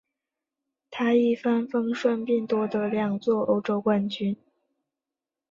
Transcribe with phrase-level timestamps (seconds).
[0.89, 4.35] 他一帆风顺并夺得两座欧洲冠军。